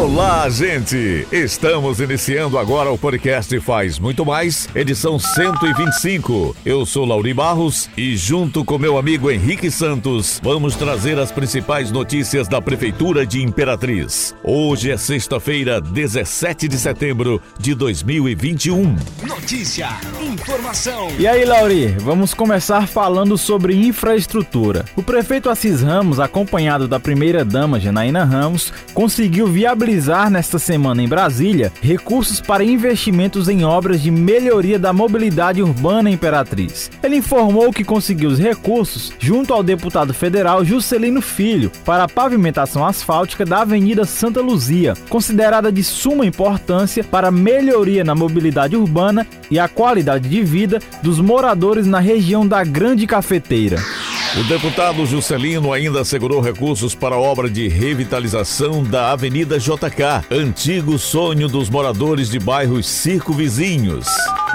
Olá, 0.00 0.48
gente! 0.48 1.26
Estamos 1.30 2.00
iniciando 2.00 2.56
agora 2.58 2.90
o 2.90 2.96
podcast 2.96 3.60
Faz 3.60 3.98
Muito 3.98 4.24
Mais, 4.24 4.66
edição 4.74 5.18
125. 5.18 6.56
Eu 6.64 6.86
sou 6.86 7.04
Lauri 7.04 7.34
Barros 7.34 7.90
e, 7.98 8.16
junto 8.16 8.64
com 8.64 8.78
meu 8.78 8.96
amigo 8.96 9.30
Henrique 9.30 9.70
Santos, 9.70 10.40
vamos 10.42 10.74
trazer 10.74 11.18
as 11.18 11.30
principais 11.30 11.90
notícias 11.90 12.48
da 12.48 12.62
Prefeitura 12.62 13.26
de 13.26 13.42
Imperatriz. 13.42 14.34
Hoje 14.42 14.90
é 14.90 14.96
sexta-feira, 14.96 15.82
17 15.82 16.66
de 16.66 16.78
setembro 16.78 17.38
de 17.58 17.74
2021. 17.74 18.96
Notícia, 19.28 19.90
informação. 20.18 21.08
E 21.18 21.26
aí, 21.26 21.44
Lauri, 21.44 21.88
vamos 22.00 22.32
começar 22.32 22.88
falando 22.88 23.36
sobre 23.36 23.76
infraestrutura. 23.76 24.86
O 24.96 25.02
prefeito 25.02 25.50
Assis 25.50 25.82
Ramos, 25.82 26.18
acompanhado 26.18 26.88
da 26.88 26.98
primeira-dama 26.98 27.78
Janaína 27.78 28.24
Ramos, 28.24 28.72
conseguiu 28.94 29.46
viabilizar 29.46 29.89
nesta 30.30 30.58
semana 30.58 31.02
em 31.02 31.08
Brasília 31.08 31.72
recursos 31.82 32.40
para 32.40 32.62
investimentos 32.62 33.48
em 33.48 33.64
obras 33.64 34.00
de 34.00 34.10
melhoria 34.10 34.78
da 34.78 34.92
mobilidade 34.92 35.62
urbana 35.62 36.10
Imperatriz. 36.10 36.90
Ele 37.02 37.16
informou 37.16 37.72
que 37.72 37.82
conseguiu 37.82 38.30
os 38.30 38.38
recursos 38.38 39.12
junto 39.18 39.52
ao 39.52 39.62
deputado 39.62 40.14
federal 40.14 40.64
Juscelino 40.64 41.20
Filho 41.20 41.72
para 41.84 42.04
a 42.04 42.08
pavimentação 42.08 42.86
asfáltica 42.86 43.44
da 43.44 43.62
Avenida 43.62 44.04
Santa 44.04 44.40
Luzia, 44.40 44.94
considerada 45.08 45.72
de 45.72 45.82
suma 45.82 46.24
importância 46.24 47.02
para 47.02 47.28
a 47.28 47.32
melhoria 47.32 48.04
na 48.04 48.14
mobilidade 48.14 48.76
urbana 48.76 49.26
e 49.50 49.58
a 49.58 49.68
qualidade 49.68 50.28
de 50.28 50.42
vida 50.42 50.78
dos 51.02 51.20
moradores 51.20 51.86
na 51.86 51.98
região 51.98 52.46
da 52.46 52.62
Grande 52.62 53.06
Cafeteira. 53.06 53.78
O 54.38 54.44
deputado 54.44 55.04
Juscelino 55.04 55.72
ainda 55.72 56.02
assegurou 56.02 56.40
recursos 56.40 56.94
para 56.94 57.16
a 57.16 57.18
obra 57.18 57.50
de 57.50 57.66
revitalização 57.66 58.84
da 58.84 59.10
Avenida 59.10 59.58
JK, 59.58 60.24
antigo 60.30 60.96
sonho 61.00 61.48
dos 61.48 61.68
moradores 61.68 62.30
de 62.30 62.38
bairros 62.38 62.86
circunvizinhos. 62.86 64.06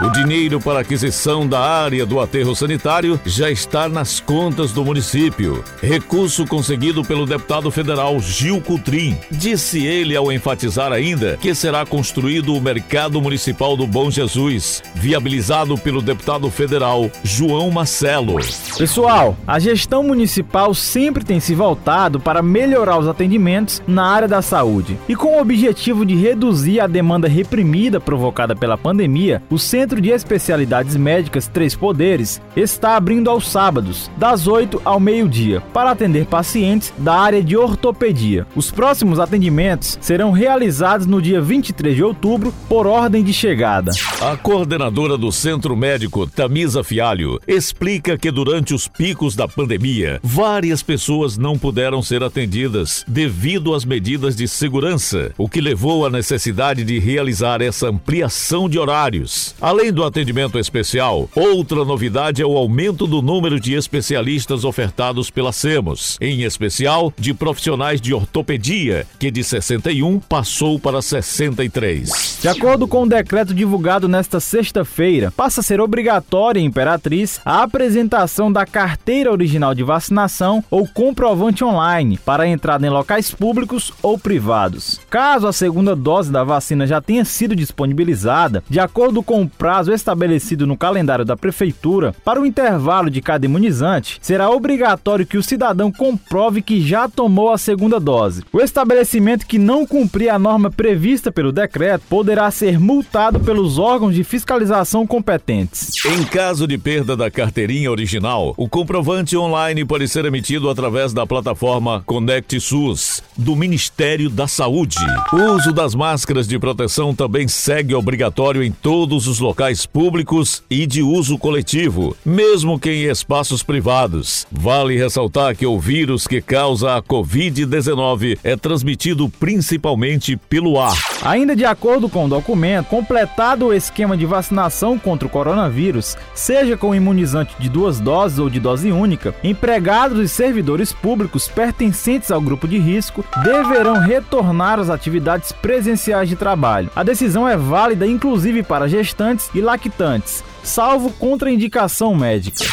O 0.03 0.09
dinheiro 0.09 0.59
para 0.59 0.81
aquisição 0.81 1.47
da 1.47 1.61
área 1.61 2.05
do 2.05 2.19
aterro 2.19 2.53
sanitário 2.53 3.17
já 3.25 3.49
está 3.49 3.87
nas 3.87 4.19
contas 4.19 4.73
do 4.73 4.83
município. 4.83 5.63
Recurso 5.81 6.45
conseguido 6.45 7.01
pelo 7.01 7.25
deputado 7.25 7.71
federal 7.71 8.19
Gil 8.19 8.59
Cutrim. 8.59 9.17
Disse 9.31 9.85
ele 9.85 10.13
ao 10.13 10.33
enfatizar 10.33 10.91
ainda 10.91 11.37
que 11.37 11.55
será 11.55 11.85
construído 11.85 12.53
o 12.53 12.59
Mercado 12.59 13.21
Municipal 13.21 13.77
do 13.77 13.87
Bom 13.87 14.11
Jesus, 14.11 14.83
viabilizado 14.93 15.77
pelo 15.77 16.01
deputado 16.01 16.49
federal 16.49 17.09
João 17.23 17.71
Marcelo. 17.71 18.35
Pessoal, 18.77 19.37
a 19.47 19.59
gestão 19.59 20.03
municipal 20.03 20.73
sempre 20.73 21.23
tem 21.23 21.39
se 21.39 21.55
voltado 21.55 22.19
para 22.19 22.41
melhorar 22.41 22.99
os 22.99 23.07
atendimentos 23.07 23.81
na 23.87 24.05
área 24.05 24.27
da 24.27 24.41
saúde. 24.41 24.97
E 25.07 25.15
com 25.15 25.37
o 25.37 25.41
objetivo 25.41 26.05
de 26.05 26.15
reduzir 26.15 26.81
a 26.81 26.87
demanda 26.87 27.29
reprimida 27.29 28.01
provocada 28.01 28.53
pela 28.53 28.77
pandemia, 28.77 29.41
o 29.49 29.57
Centro 29.57 29.84
de 29.85 30.09
Especialidades 30.09 30.95
Médicas 30.95 31.47
Três 31.47 31.75
Poderes 31.75 32.41
está 32.55 32.95
abrindo 32.95 33.29
aos 33.29 33.47
sábados, 33.47 34.09
das 34.17 34.47
8 34.47 34.81
ao 34.83 34.99
meio-dia, 34.99 35.61
para 35.71 35.91
atender 35.91 36.25
pacientes 36.25 36.91
da 36.97 37.13
área 37.13 37.43
de 37.43 37.55
ortopedia. 37.55 38.47
Os 38.55 38.71
próximos 38.71 39.19
atendimentos 39.19 39.99
serão 40.01 40.31
realizados 40.31 41.05
no 41.05 41.21
dia 41.21 41.39
23 41.39 41.95
de 41.95 42.03
outubro, 42.03 42.53
por 42.67 42.87
ordem 42.87 43.23
de 43.23 43.33
chegada. 43.33 43.91
A 44.21 44.35
coordenadora 44.35 45.17
do 45.17 45.31
Centro 45.31 45.75
Médico, 45.75 46.25
Tamisa 46.25 46.83
Fialho, 46.83 47.39
explica 47.47 48.17
que 48.17 48.31
durante 48.31 48.73
os 48.73 48.87
picos 48.87 49.35
da 49.35 49.47
pandemia, 49.47 50.19
várias 50.23 50.81
pessoas 50.81 51.37
não 51.37 51.57
puderam 51.57 52.01
ser 52.01 52.23
atendidas 52.23 53.03
devido 53.07 53.73
às 53.75 53.85
medidas 53.85 54.35
de 54.35 54.47
segurança, 54.47 55.31
o 55.37 55.47
que 55.47 55.61
levou 55.61 56.05
à 56.05 56.09
necessidade 56.09 56.83
de 56.83 56.97
realizar 56.97 57.61
essa 57.61 57.89
ampliação 57.89 58.69
de 58.69 58.79
horários. 58.79 59.53
Além 59.75 59.91
do 59.91 60.05
atendimento 60.05 60.57
especial, 60.57 61.29
outra 61.35 61.83
novidade 61.83 62.41
é 62.41 62.45
o 62.45 62.55
aumento 62.55 63.05
do 63.05 63.21
número 63.21 63.59
de 63.59 63.73
especialistas 63.73 64.63
ofertados 64.63 65.29
pela 65.29 65.51
SEMOS, 65.51 66.17
em 66.21 66.43
especial 66.43 67.11
de 67.19 67.33
profissionais 67.33 67.99
de 67.99 68.13
ortopedia, 68.13 69.05
que 69.19 69.29
de 69.29 69.43
61 69.43 70.17
passou 70.21 70.79
para 70.79 71.01
63. 71.01 72.39
De 72.41 72.47
acordo 72.47 72.87
com 72.87 73.03
o 73.03 73.09
decreto 73.09 73.53
divulgado 73.53 74.07
nesta 74.07 74.39
sexta-feira, 74.39 75.29
passa 75.29 75.59
a 75.59 75.63
ser 75.63 75.81
obrigatória 75.81 76.61
em 76.61 76.65
Imperatriz 76.67 77.41
a 77.43 77.61
apresentação 77.63 78.49
da 78.49 78.65
carteira 78.65 79.29
original 79.29 79.75
de 79.75 79.83
vacinação 79.83 80.63
ou 80.71 80.87
comprovante 80.87 81.65
online 81.65 82.17
para 82.23 82.47
entrada 82.47 82.87
em 82.87 82.89
locais 82.89 83.29
públicos 83.31 83.91
ou 84.01 84.17
privados. 84.17 85.01
Caso 85.09 85.47
a 85.47 85.51
segunda 85.51 85.97
dose 85.97 86.31
da 86.31 86.45
vacina 86.45 86.87
já 86.87 87.01
tenha 87.01 87.25
sido 87.25 87.53
disponibilizada, 87.53 88.63
de 88.69 88.79
acordo 88.79 89.21
com 89.21 89.41
o 89.41 89.49
prazo 89.65 89.91
estabelecido 89.91 90.67
no 90.67 90.77
calendário 90.77 91.25
da 91.25 91.35
Prefeitura, 91.35 92.13
para 92.23 92.39
o 92.39 92.45
intervalo 92.45 93.09
de 93.09 93.19
cada 93.19 93.47
imunizante, 93.47 94.19
será 94.21 94.47
obrigatório 94.47 95.25
que 95.25 95.39
o 95.39 95.43
cidadão 95.43 95.91
comprove 95.91 96.61
que 96.61 96.79
já 96.87 97.09
tomou 97.09 97.51
a 97.51 97.57
segunda 97.57 97.99
dose. 97.99 98.43
O 98.53 98.61
estabelecimento 98.61 99.47
que 99.47 99.57
não 99.57 99.83
cumprir 99.83 100.29
a 100.29 100.37
norma 100.37 100.69
prevista 100.69 101.31
pelo 101.31 101.51
decreto 101.51 102.03
poderá 102.07 102.51
ser 102.51 102.79
multado 102.79 103.39
pelos 103.39 103.79
órgãos 103.79 104.13
de 104.13 104.23
fiscalização 104.23 105.07
competentes. 105.07 105.93
Em 106.05 106.23
caso 106.25 106.67
de 106.67 106.77
perda 106.77 107.17
da 107.17 107.31
carteirinha 107.31 107.89
original, 107.89 108.53
o 108.57 108.69
comprovante 108.69 109.35
online 109.35 109.83
pode 109.83 110.07
ser 110.07 110.25
emitido 110.25 110.69
através 110.69 111.11
da 111.11 111.25
plataforma 111.25 112.03
Conect 112.05 112.59
SUS 112.59 113.23
do 113.35 113.55
Ministério 113.55 114.29
da 114.29 114.47
Saúde. 114.47 114.99
O 115.33 115.55
uso 115.55 115.73
das 115.73 115.95
máscaras 115.95 116.47
de 116.47 116.59
proteção 116.59 117.15
também 117.15 117.47
segue 117.47 117.95
obrigatório 117.95 118.61
em 118.61 118.71
todos 118.71 119.25
os 119.25 119.39
locais 119.39 119.54
públicos 119.85 120.61
e 120.69 120.85
de 120.85 121.01
uso 121.01 121.37
coletivo, 121.37 122.15
mesmo 122.25 122.77
que 122.77 122.91
em 122.91 123.03
espaços 123.05 123.63
privados. 123.63 124.45
Vale 124.51 124.97
ressaltar 124.97 125.55
que 125.55 125.65
o 125.65 125.79
vírus 125.79 126.27
que 126.27 126.41
causa 126.41 126.95
a 126.95 127.01
Covid-19 127.01 128.37
é 128.43 128.55
transmitido 128.55 129.29
principalmente 129.29 130.35
pelo 130.35 130.79
ar. 130.79 130.97
Ainda 131.23 131.55
de 131.55 131.63
acordo 131.63 132.09
com 132.09 132.25
o 132.25 132.29
documento, 132.29 132.87
completado 132.87 133.67
o 133.67 133.73
esquema 133.73 134.17
de 134.17 134.25
vacinação 134.25 134.99
contra 134.99 135.27
o 135.27 135.31
coronavírus, 135.31 136.17
seja 136.33 136.75
com 136.75 136.93
imunizante 136.93 137.55
de 137.57 137.69
duas 137.69 137.99
doses 137.99 138.39
ou 138.39 138.49
de 138.49 138.59
dose 138.59 138.91
única, 138.91 139.33
empregados 139.43 140.19
e 140.19 140.27
servidores 140.27 140.91
públicos 140.91 141.47
pertencentes 141.47 142.29
ao 142.29 142.41
grupo 142.41 142.67
de 142.67 142.77
risco 142.77 143.23
deverão 143.43 143.99
retornar 143.99 144.79
às 144.79 144.89
atividades 144.89 145.51
presenciais 145.51 146.27
de 146.27 146.35
trabalho. 146.35 146.89
A 146.95 147.03
decisão 147.03 147.47
é 147.47 147.55
válida 147.55 148.05
inclusive 148.05 148.61
para 148.61 148.87
gestantes 148.87 149.44
e 149.53 149.61
lactantes, 149.61 150.43
salvo 150.63 151.11
contraindicação 151.11 152.15
médica. 152.15 152.65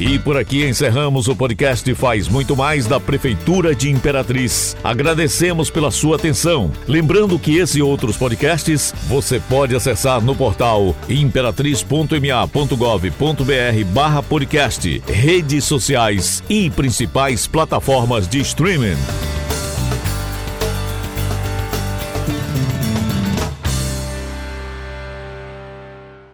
E 0.00 0.18
por 0.18 0.36
aqui 0.38 0.66
encerramos 0.66 1.28
o 1.28 1.36
podcast 1.36 1.94
Faz 1.94 2.26
Muito 2.26 2.56
Mais 2.56 2.86
da 2.86 2.98
Prefeitura 2.98 3.74
de 3.74 3.90
Imperatriz. 3.90 4.74
Agradecemos 4.82 5.68
pela 5.68 5.90
sua 5.90 6.16
atenção. 6.16 6.72
Lembrando 6.88 7.38
que 7.38 7.58
esse 7.58 7.80
e 7.80 7.82
outros 7.82 8.16
podcasts 8.16 8.94
você 9.06 9.38
pode 9.38 9.76
acessar 9.76 10.22
no 10.22 10.34
portal 10.34 10.96
imperatriz.ma.gov.br 11.06 13.84
barra 13.92 14.22
podcast, 14.22 15.02
redes 15.06 15.64
sociais 15.64 16.42
e 16.48 16.70
principais 16.70 17.46
plataformas 17.46 18.26
de 18.26 18.40
streaming. 18.40 18.96